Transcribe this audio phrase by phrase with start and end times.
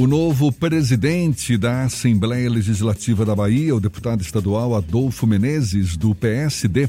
[0.00, 6.88] O novo presidente da Assembleia Legislativa da Bahia, o deputado estadual Adolfo Menezes, do PSD,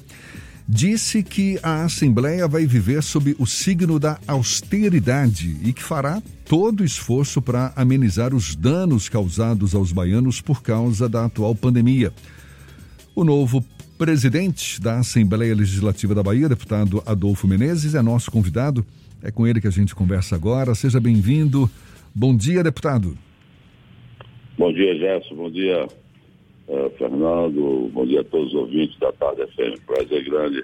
[0.68, 6.82] disse que a Assembleia vai viver sob o signo da austeridade e que fará todo
[6.82, 12.14] o esforço para amenizar os danos causados aos baianos por causa da atual pandemia.
[13.16, 13.66] O novo
[13.98, 18.86] presidente da Assembleia Legislativa da Bahia, deputado Adolfo Menezes, é nosso convidado.
[19.24, 20.76] É com ele que a gente conversa agora.
[20.76, 21.68] Seja bem-vindo.
[22.14, 23.18] Bom dia, deputado.
[24.58, 25.36] Bom dia, Gerson.
[25.36, 25.88] Bom dia,
[26.68, 27.90] uh, Fernando.
[27.94, 29.80] Bom dia a todos os ouvintes da Tarde FM.
[29.86, 30.64] Prazer grande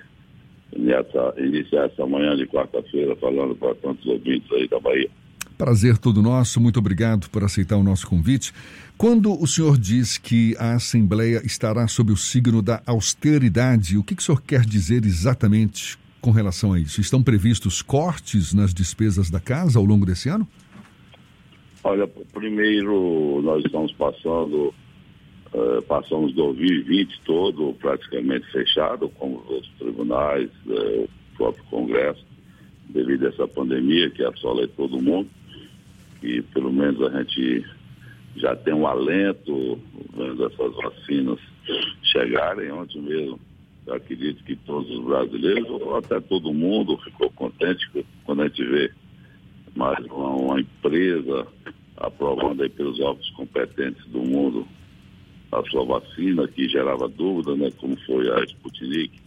[1.38, 5.10] iniciar essa manhã de quarta-feira falando para tantos ouvintes aí da Bahia.
[5.58, 6.60] Prazer todo nosso.
[6.60, 8.52] Muito obrigado por aceitar o nosso convite.
[8.98, 14.16] Quando o senhor diz que a Assembleia estará sob o signo da austeridade, o que,
[14.16, 17.00] que o senhor quer dizer exatamente com relação a isso?
[17.00, 20.46] Estão previstos cortes nas despesas da casa ao longo desse ano?
[21.88, 24.74] Olha, primeiro nós estamos passando,
[25.54, 32.26] uh, passamos 2020 todo praticamente fechado, com os tribunais, uh, o próprio Congresso,
[32.90, 35.30] devido a essa pandemia que assola todo mundo.
[36.24, 37.64] E pelo menos a gente
[38.38, 39.80] já tem um alento
[40.18, 41.40] vendo essas vacinas
[42.02, 42.72] chegarem.
[42.72, 43.40] Ontem mesmo,
[43.86, 47.88] eu acredito que todos os brasileiros, ou até todo mundo, ficou contente
[48.24, 48.92] quando a gente vê
[49.76, 51.46] mais uma, uma empresa
[51.98, 54.68] aprovando aí pelos órgãos competentes do mundo
[55.52, 59.22] a sua vacina, que gerava dúvida, né, como foi a Sputnik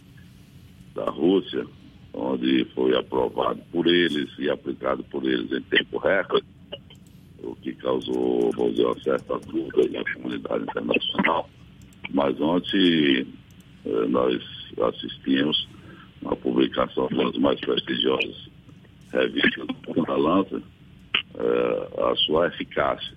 [0.93, 1.65] da Rússia,
[2.13, 6.45] onde foi aprovado por eles e aplicado por eles em tempo recorde,
[7.41, 11.49] o que causou, vou dizer, uma certa dúvida na comunidade internacional.
[12.11, 13.27] Mas ontem
[13.85, 14.43] eh, nós
[14.81, 15.67] assistimos
[16.21, 18.49] uma publicação de uma das mais prestigiosas
[19.11, 19.67] revistas
[20.05, 20.61] da Lança,
[21.39, 23.13] eh, a sua eficácia.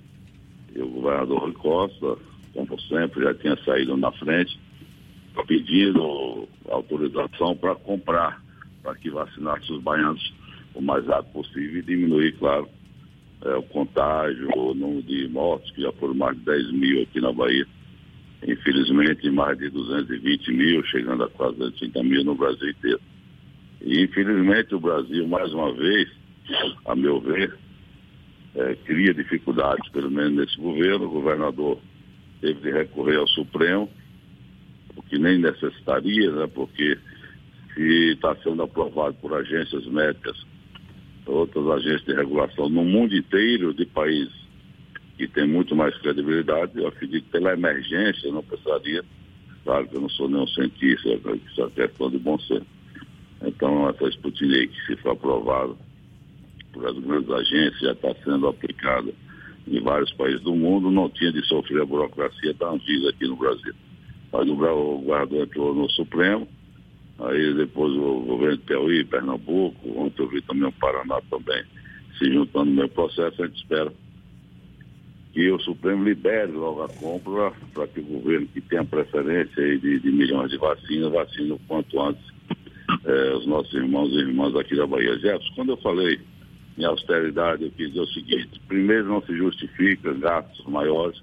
[0.75, 2.17] E o governador Rui Costa,
[2.55, 4.59] como sempre, já tinha saído na frente,
[5.47, 8.41] pedindo autorização para comprar,
[8.83, 10.33] para que vacinasse os baianos
[10.75, 12.69] o mais rápido possível e diminuir, claro,
[13.45, 17.21] é, o contágio, o número de mortos, que já foram mais de 10 mil aqui
[17.21, 17.67] na Bahia.
[18.47, 23.01] Infelizmente, mais de 220 mil, chegando a quase 30 mil no Brasil inteiro.
[23.83, 26.09] E infelizmente o Brasil, mais uma vez,
[26.87, 27.57] a meu ver,
[28.55, 31.07] é, cria dificuldades, pelo menos nesse governo.
[31.07, 31.79] O governador
[32.41, 33.89] teve de recorrer ao Supremo,
[34.97, 36.99] o que nem necessitaria, né, porque
[37.75, 40.37] se está sendo aprovado por agências médicas,
[41.25, 44.35] outras agências de regulação no mundo inteiro de países
[45.17, 49.05] que tem muito mais credibilidade, eu acredito que pela emergência não precisaria,
[49.65, 52.67] claro que eu não sou nenhum cientista, isso é questão de bom senso.
[53.43, 55.75] Então, essa Sputnik, se for aprovada
[56.73, 59.13] por as grandes agências, já está sendo aplicada
[59.67, 63.37] em vários países do mundo, não tinha de sofrer a burocracia da Anvisa aqui no
[63.37, 63.75] Brasil.
[64.33, 66.49] Mas o, guarda entrou no Supremo,
[67.19, 71.63] aí depois o governo de Piauí, Pernambuco, ontem eu vi também o Paraná também
[72.23, 73.93] se juntando no meu processo, a gente espera
[75.33, 79.79] que o Supremo libere logo a compra para que o governo que tem a preferência
[79.79, 82.23] de, de milhões de vacinas, vacine o quanto antes
[83.05, 85.19] eh, os nossos irmãos e irmãs aqui da Bahia.
[85.19, 86.21] Jefferson, quando eu falei
[86.79, 91.21] em austeridade, eu quis dizer o seguinte, primeiro não se justifica gastos maiores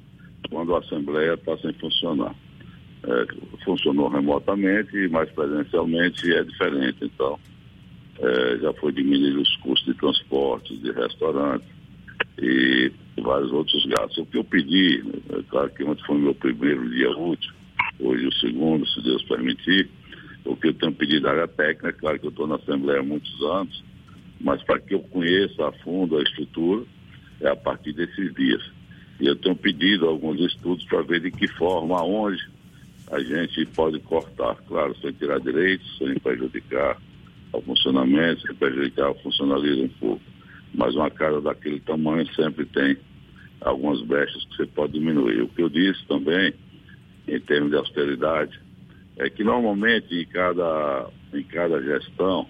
[0.50, 2.36] quando a Assembleia está sem funcionar.
[3.04, 3.26] É,
[3.64, 6.98] funcionou remotamente, mas presencialmente é diferente.
[7.02, 7.40] Então,
[8.20, 11.68] é, já foi diminuir os custos de transporte, de restaurantes
[12.38, 14.18] e vários outros gastos.
[14.18, 17.52] O que eu pedi, é claro que ontem foi o meu primeiro dia útil,
[18.00, 19.90] hoje o segundo, se Deus permitir,
[20.46, 23.00] o que eu tenho pedido à área técnica, é claro que eu estou na Assembleia
[23.00, 23.84] há muitos anos,
[24.40, 26.86] mas para que eu conheça a fundo a estrutura,
[27.42, 28.62] é a partir desses dias.
[29.20, 32.42] E eu tenho pedido alguns estudos para ver de que forma, aonde
[33.12, 36.98] a gente pode cortar, claro, sem tirar direitos, sem prejudicar
[37.52, 40.22] o funcionamento, sem prejudicar o funcionalismo um pouco.
[40.74, 42.96] Mas uma casa daquele tamanho sempre tem
[43.62, 45.42] algumas brechas que você pode diminuir.
[45.42, 46.53] O que eu disse também,
[47.28, 48.58] em termos de austeridade,
[49.18, 52.47] é que normalmente em cada, em cada gestão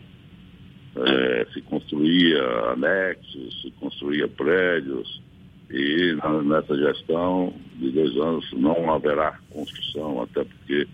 [1.07, 5.21] é, se construía anexos, se construía prédios,
[5.69, 10.87] e nessa gestão de dois anos não haverá construção, até porque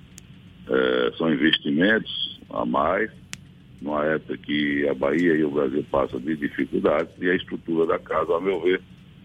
[0.69, 3.09] é, são investimentos a mais,
[3.81, 7.99] numa época que a Bahia e o Brasil passam de dificuldades e a estrutura da
[7.99, 8.81] casa, a meu ver,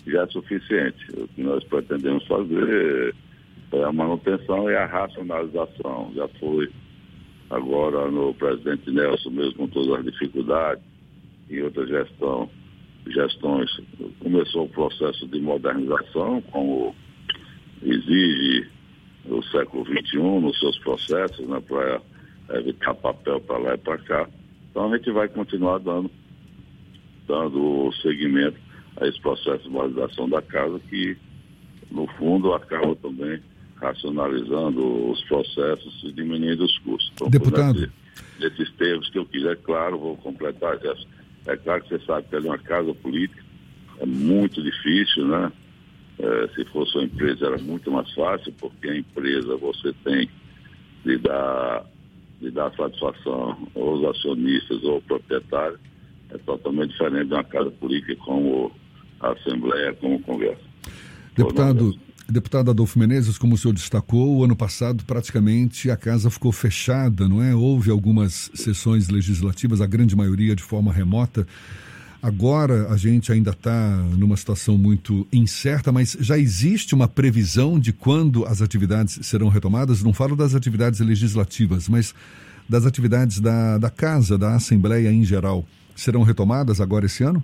[0.07, 1.05] já é suficiente.
[1.17, 3.15] O que nós pretendemos fazer
[3.73, 6.13] é a manutenção e a racionalização.
[6.15, 6.69] Já foi
[7.51, 10.83] agora no presidente Nelson, mesmo com todas as dificuldades,
[11.49, 12.49] e outra gestão
[13.07, 13.71] gestões
[14.21, 16.95] começou o processo de modernização, como
[17.83, 18.69] exige
[19.27, 22.01] o século XXI nos seus processos, né, para
[22.59, 24.29] evitar papel para lá e para cá.
[24.71, 26.11] Então a gente vai continuar dando,
[27.27, 28.59] dando seguimento
[29.01, 31.17] a esse processo de modernização da casa que,
[31.91, 33.41] no fundo, acaba também
[33.81, 37.11] racionalizando os processos e diminuindo os custos.
[37.15, 37.91] Então, Deputado.
[38.39, 40.79] Nesses termos que eu quiser, claro, vou completar.
[41.47, 43.43] É claro que você sabe que é uma casa política,
[43.99, 45.53] é muito difícil, né?
[46.19, 50.29] É, se fosse uma empresa era muito mais fácil, porque a empresa você tem
[51.05, 51.87] de dar,
[52.41, 55.81] de dar satisfação aos acionistas ou proprietários.
[56.31, 58.71] É totalmente diferente de uma casa política como
[59.21, 60.71] a Assembleia, como o Congresso.
[61.35, 61.95] Deputado,
[62.33, 67.29] deputado Adolfo Menezes, como o senhor destacou, o ano passado praticamente a casa ficou fechada,
[67.29, 67.55] não é?
[67.55, 71.47] Houve algumas sessões legislativas, a grande maioria de forma remota.
[72.23, 77.93] Agora a gente ainda está numa situação muito incerta, mas já existe uma previsão de
[77.93, 80.03] quando as atividades serão retomadas?
[80.03, 82.15] Não falo das atividades legislativas, mas
[82.69, 85.67] das atividades da, da Casa, da Assembleia em geral.
[85.97, 87.43] Serão retomadas agora esse ano?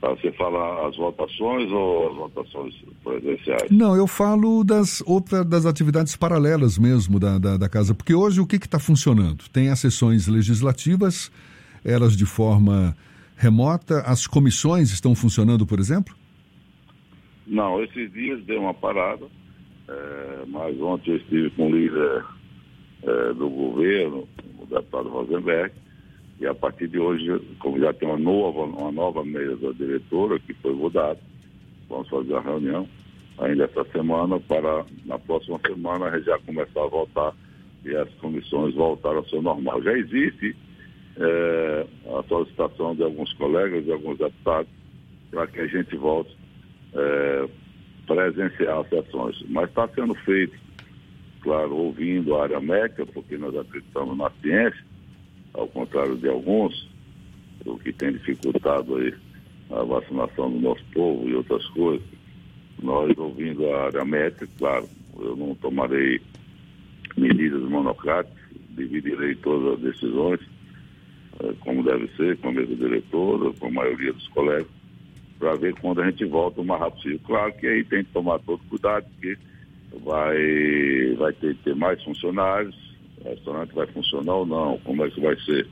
[0.00, 2.74] Você fala as votações ou as votações
[3.04, 3.70] presenciais?
[3.70, 8.40] Não, eu falo das outras das atividades paralelas mesmo da, da, da casa, porque hoje
[8.40, 9.44] o que está funcionando?
[9.52, 11.30] Tem as sessões legislativas
[11.84, 12.96] elas de forma
[13.36, 14.00] remota?
[14.00, 16.14] As comissões estão funcionando, por exemplo?
[17.46, 19.26] Não, esses dias deu uma parada,
[19.88, 22.24] é, mas ontem eu estive com o líder
[23.02, 25.74] é, do governo, o deputado Rosenberg,
[26.40, 30.54] e a partir de hoje, como já tem uma nova, uma nova mesa diretora que
[30.54, 31.18] foi mudada,
[31.88, 32.88] vamos fazer a reunião
[33.40, 37.34] ainda essa semana para na próxima semana já começar a voltar
[37.84, 39.82] e as comissões voltaram ao seu normal.
[39.82, 40.54] Já existe
[41.16, 41.86] é,
[42.18, 44.70] a solicitação de alguns colegas, de alguns deputados,
[45.30, 46.36] para que a gente volte
[46.94, 47.48] é,
[48.06, 49.42] presenciar as sessões.
[49.48, 50.56] Mas está sendo feito,
[51.40, 54.84] claro, ouvindo a área médica, porque nós acreditamos na ciência,
[55.54, 56.88] ao contrário de alguns,
[57.64, 59.14] o que tem dificultado aí
[59.70, 62.06] a vacinação do nosso povo e outras coisas.
[62.82, 64.88] Nós ouvindo a área médica, claro,
[65.18, 66.20] eu não tomarei
[67.16, 68.38] medidas monocráticas,
[68.70, 70.40] dividirei todas as decisões,
[71.40, 74.68] é, como deve ser, com a mesa diretora, com a maioria dos colegas,
[75.38, 77.20] para ver quando a gente volta o mais rápido possível.
[77.26, 79.36] Claro que aí tem que tomar todo cuidado, porque
[80.02, 82.89] vai, vai ter que ter mais funcionários,
[83.20, 85.66] o restaurante vai funcionar ou não, como é que vai ser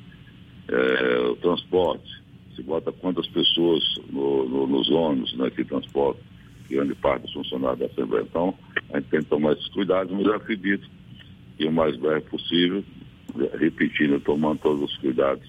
[0.68, 2.08] é, o transporte,
[2.54, 6.22] se bota quantas pessoas no, no, nos ônibus né, que transportam,
[6.68, 8.26] grande parte dos funcionários da Assembleia.
[8.28, 8.54] Então,
[8.92, 10.88] a gente tem que tomar esses cuidados, mas eu acredito
[11.56, 12.84] que o mais breve possível,
[13.58, 15.46] repetindo, tomando todos os cuidados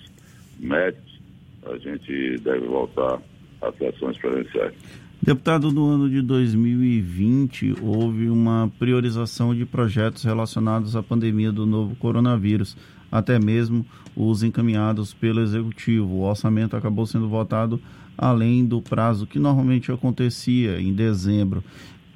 [0.60, 1.20] médicos,
[1.66, 3.22] a gente deve voltar
[3.62, 4.74] às sessões presenciais.
[5.22, 11.94] Deputado, no ano de 2020 houve uma priorização de projetos relacionados à pandemia do novo
[11.98, 12.78] coronavírus,
[13.12, 13.86] até mesmo
[14.16, 16.08] os encaminhados pelo Executivo.
[16.16, 17.82] O orçamento acabou sendo votado
[18.18, 21.62] além do prazo que normalmente acontecia em dezembro.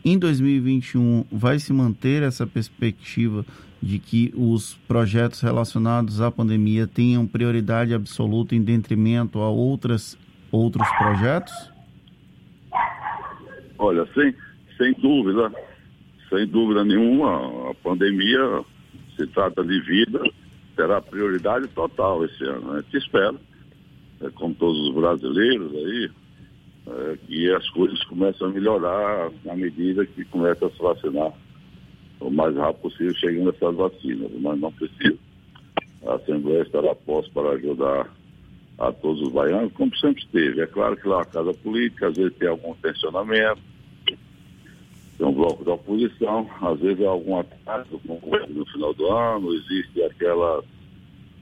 [0.04, 3.46] Em 2021, vai se manter essa perspectiva
[3.82, 10.18] de que os projetos relacionados à pandemia tenham prioridade absoluta em detrimento a outras,
[10.50, 11.73] outros projetos?
[13.84, 14.34] Olha, sem,
[14.78, 15.52] sem dúvida,
[16.30, 18.64] sem dúvida nenhuma, a pandemia
[19.18, 20.22] se trata de vida,
[20.74, 22.72] terá prioridade total esse ano.
[22.72, 23.36] A gente espera,
[24.22, 26.10] é, como todos os brasileiros aí,
[26.88, 31.34] é, que as coisas começam a melhorar na medida que começa a se vacinar
[32.22, 35.20] o mais rápido possível chegando essas vacinas, mas não precisa.
[36.08, 38.10] A Assembleia estará posta para ajudar
[38.80, 40.62] a todos os baianos, como sempre esteve.
[40.62, 43.73] É claro que lá uma casa política, às vezes tem algum tensionamento,
[45.24, 50.04] tem um bloco da oposição, às vezes há algum atraso no final do ano, existe
[50.04, 50.66] aquelas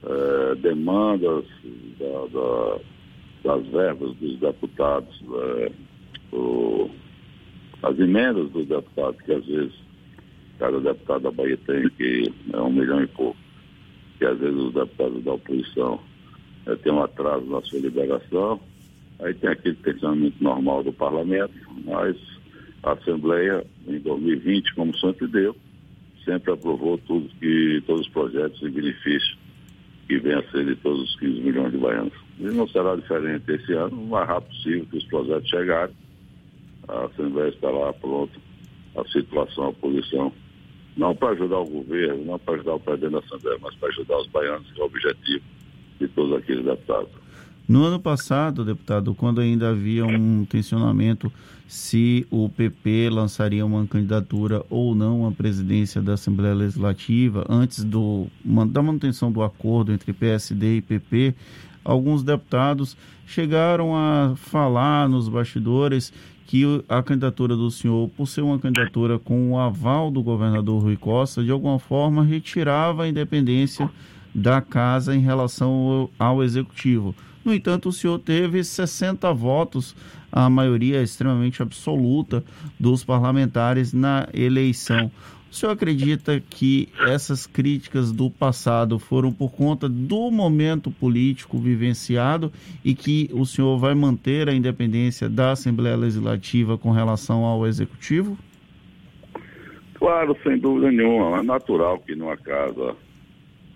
[0.04, 1.46] é, demandas
[2.00, 2.80] da, da
[3.44, 5.72] das verbas dos deputados, é,
[6.32, 6.92] o,
[7.82, 9.74] as emendas dos deputados, que às vezes
[10.60, 13.36] cada deputado da Bahia tem, que é um milhão e pouco,
[14.20, 16.00] que às vezes os deputados da oposição
[16.68, 18.60] é, tem um atraso na sua liberação,
[19.22, 22.16] aí tem aquele pensamento normal do parlamento, mas
[22.84, 25.56] a Assembleia, em 2020, como sempre deu,
[26.26, 29.38] sempre aprovou tudo que, todos os projetos em benefício
[30.08, 32.14] que vem a ser de todos os 15 milhões de baianos.
[32.40, 35.96] E não será diferente esse ano, o mais rápido possível que os projetos chegarem.
[36.88, 38.38] A Assembleia estará pronta,
[38.98, 40.34] a situação, a posição,
[40.98, 44.18] não para ajudar o governo, não para ajudar o presidente da Assembleia, mas para ajudar
[44.18, 45.46] os baianos, que é o objetivo
[46.00, 47.21] de todos aqueles deputados.
[47.68, 51.32] No ano passado, deputado, quando ainda havia um tensionamento
[51.68, 58.28] se o PP lançaria uma candidatura ou não à presidência da Assembleia Legislativa, antes do,
[58.70, 61.34] da manutenção do acordo entre PSD e PP,
[61.86, 66.12] alguns deputados chegaram a falar nos bastidores
[66.46, 70.98] que a candidatura do senhor, por ser uma candidatura com o aval do governador Rui
[70.98, 73.90] Costa, de alguma forma retirava a independência
[74.36, 77.16] da casa em relação ao, ao executivo.
[77.44, 79.96] No entanto, o senhor teve 60 votos,
[80.32, 82.44] a maioria extremamente absoluta
[82.80, 85.12] dos parlamentares na eleição.
[85.52, 92.54] O senhor acredita que essas críticas do passado foram por conta do momento político vivenciado
[92.86, 98.38] e que o senhor vai manter a independência da Assembleia Legislativa com relação ao Executivo?
[99.96, 101.40] Claro, sem dúvida nenhuma.
[101.40, 102.96] É natural que numa casa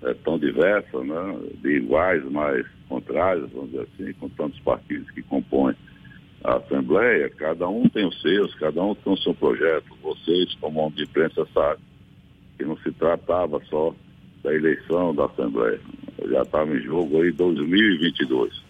[0.04, 5.22] é, tão diversa, né, de iguais, mas contrários, vamos dizer assim, com tantos partidos que
[5.24, 5.76] compõem
[6.44, 9.86] a Assembleia, cada um tem os seus, cada um tem o seu projeto.
[10.04, 11.84] Vocês, como homem de imprensa, sabem
[12.58, 13.94] que não se tratava só
[14.44, 15.80] da eleição da Assembleia.
[16.30, 18.64] Já estava em jogo aí 2022.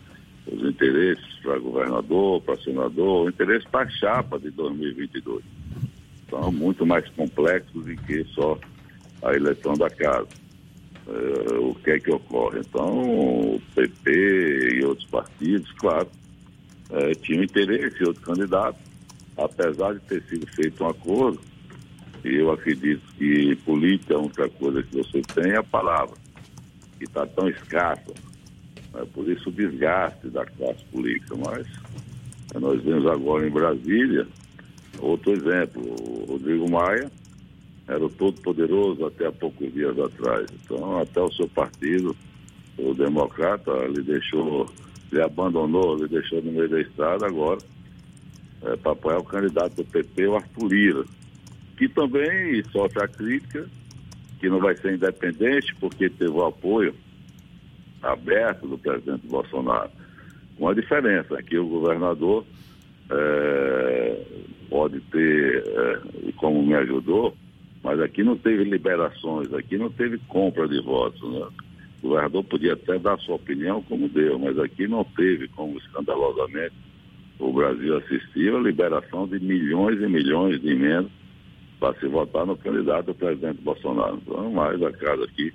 [0.47, 5.43] Os interesses para governador, para senador, o interesse para a chapa de 2022.
[6.29, 8.57] São muito mais complexos do que só
[9.21, 10.44] a eleição da casa.
[11.07, 12.59] É, o que é que ocorre?
[12.59, 16.07] Então, o PP e outros partidos, claro,
[16.89, 18.77] é, tinham interesse em outro candidato,
[19.37, 21.39] apesar de ter sido feito um acordo,
[22.23, 26.15] eu acredito que política é a única coisa que você tem é a palavra,
[26.97, 28.13] que está tão escassa.
[28.95, 31.35] É por isso o desgaste da classe política.
[31.35, 31.67] Mas
[32.59, 34.27] nós vemos agora em Brasília
[34.99, 35.83] outro exemplo.
[35.83, 37.11] O Rodrigo Maia
[37.87, 40.47] era o todo-poderoso até há poucos dias atrás.
[40.63, 42.15] Então, até o seu partido,
[42.77, 44.67] o Democrata, lhe deixou
[45.11, 47.59] ele abandonou, ele deixou no meio da estrada agora
[48.63, 51.05] é, para apoiar o candidato do PP, o Arthur Lira,
[51.77, 53.67] que também sofre a crítica,
[54.39, 56.93] que não vai ser independente porque teve o apoio
[58.01, 59.89] aberto do presidente Bolsonaro.
[60.57, 62.45] Com a diferença que o governador
[63.09, 64.25] é,
[64.69, 67.35] pode ter, é, como me ajudou,
[67.85, 71.21] mas aqui não teve liberações, aqui não teve compra de votos.
[71.21, 71.47] Né?
[72.01, 76.73] O governador podia até dar sua opinião, como deu, mas aqui não teve como escandalosamente
[77.39, 81.11] o Brasil assistiu a liberação de milhões e milhões de emendas
[81.79, 84.21] para se votar no candidato do presidente Bolsonaro.
[84.25, 85.53] Então, mais a casa aqui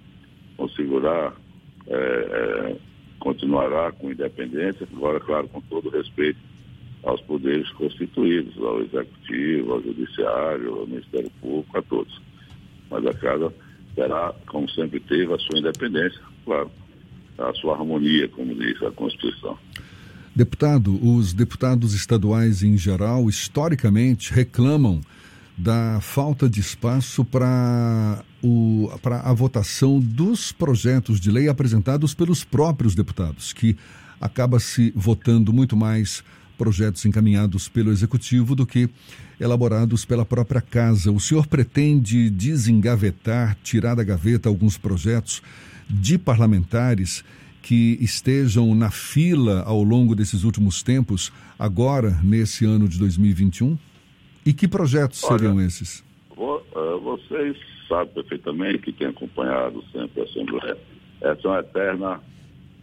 [0.57, 1.33] conseguirá,
[1.87, 2.77] é, é,
[3.19, 6.39] continuará com independência, agora, claro, com todo respeito
[7.03, 12.21] aos poderes constituídos, ao Executivo, ao Judiciário, ao Ministério Público, a todos.
[12.91, 13.53] Mas a casa
[13.95, 16.71] terá, como sempre teve, a sua independência, claro,
[17.39, 19.57] a sua harmonia, como diz a Constituição.
[20.35, 25.01] Deputado, os deputados estaduais em geral, historicamente, reclamam
[25.59, 28.23] da falta de espaço para
[29.23, 33.77] a votação dos projetos de lei apresentados pelos próprios deputados, que
[34.21, 36.23] acaba se votando muito mais
[36.61, 38.91] projetos encaminhados pelo Executivo do que
[39.41, 41.11] elaborados pela própria Casa.
[41.11, 45.43] O senhor pretende desengavetar, tirar da gaveta alguns projetos
[45.89, 47.25] de parlamentares
[47.63, 53.79] que estejam na fila ao longo desses últimos tempos, agora, nesse ano de 2021?
[54.45, 56.05] E que projetos Olha, seriam esses?
[56.37, 57.57] Eh, vocês
[57.89, 60.77] sabem perfeitamente que têm acompanhado sempre a Assembleia.
[61.23, 62.21] Essa é uma eterna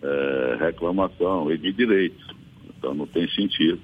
[0.01, 2.36] é, reclamação e de direitos.
[2.77, 3.79] Então não tem sentido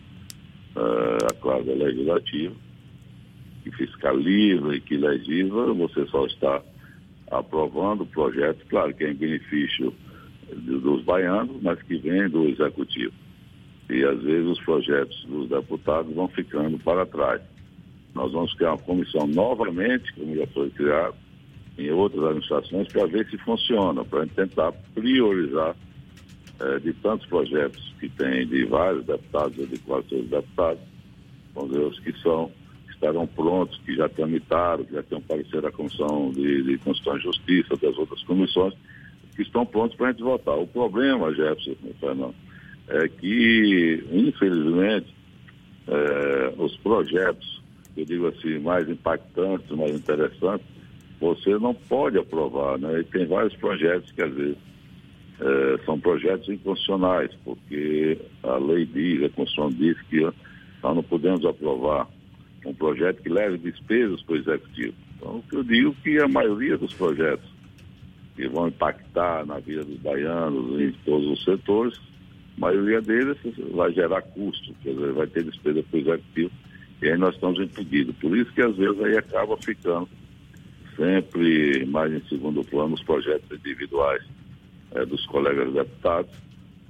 [0.76, 2.56] é, a classe legislativa
[3.64, 6.62] que fiscaliza e que legisla, você só está
[7.32, 9.94] aprovando projetos, claro que é em benefício
[10.54, 13.14] dos baianos, mas que vem do executivo.
[13.90, 17.42] E às vezes os projetos dos deputados vão ficando para trás.
[18.14, 21.16] Nós vamos criar uma comissão novamente, como já foi criado,
[21.78, 25.76] em outras administrações, para ver se funciona, para tentar priorizar
[26.60, 30.82] eh, de tantos projetos que tem de vários deputados ou de quase todos os deputados,
[31.54, 32.52] vamos ver os que são
[33.04, 37.18] estarão prontos, que já tramitaram, que já têm um parecer da Comissão de, de Constituição
[37.18, 38.74] e Justiça, das outras comissões,
[39.36, 40.58] que estão prontos para a gente votar.
[40.58, 42.36] O problema, Jefferson, Fernando,
[42.88, 45.14] é que, infelizmente,
[45.88, 47.62] é, os projetos,
[47.98, 50.66] eu digo assim, mais impactantes, mais interessantes,
[51.20, 53.00] você não pode aprovar, né?
[53.00, 54.58] E tem vários projetos que, às vezes,
[55.40, 60.22] é, são projetos inconstitucionais, porque a lei diz, a Constituição diz que
[60.82, 62.08] nós não podemos aprovar
[62.66, 64.94] um projeto que leve despesas para o executivo.
[65.18, 67.50] Então, eu digo que a maioria dos projetos
[68.36, 72.00] que vão impactar na vida dos baianos em todos os setores,
[72.58, 73.38] A maioria deles
[73.72, 76.52] vai gerar custo, quer dizer, vai ter despesa para o executivo,
[77.02, 78.16] e aí nós estamos impedidos.
[78.18, 80.08] Por isso que às vezes aí acaba ficando
[80.96, 84.24] sempre mais em segundo plano os projetos individuais
[84.96, 86.32] é, dos colegas deputados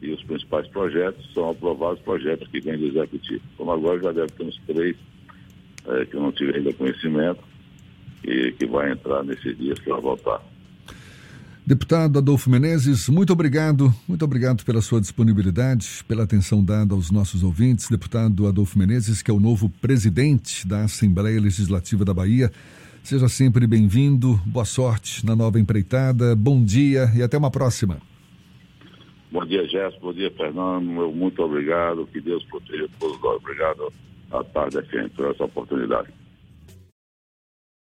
[0.01, 3.41] e os principais projetos são aprovados projetos que vêm do executivo.
[3.57, 4.95] Como agora já deve ter uns três
[5.87, 7.41] é, que eu não tive ainda conhecimento
[8.23, 10.41] e que vai entrar nesses dias para voltar.
[11.65, 17.41] Deputado Adolfo Menezes, muito obrigado, muito obrigado pela sua disponibilidade, pela atenção dada aos nossos
[17.41, 17.87] ouvintes.
[17.87, 22.51] Deputado Adolfo Menezes, que é o novo presidente da Assembleia Legislativa da Bahia.
[23.03, 27.97] Seja sempre bem-vindo, boa sorte na nova empreitada, bom dia e até uma próxima.
[29.29, 33.35] Bom dia, Gerson, bom dia, Fernando, muito obrigado, que Deus proteja todos nós.
[33.35, 33.91] Obrigado
[34.31, 36.07] à tarde FM por essa oportunidade.